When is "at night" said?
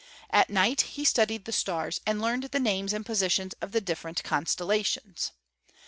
0.31-0.81